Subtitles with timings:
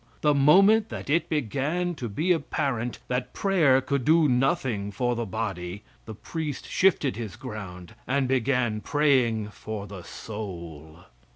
[0.21, 5.27] The moment that it began to be apparent that prayer could do nothing for the
[5.27, 11.01] body, the priest shifted his ground and began praying for the soul.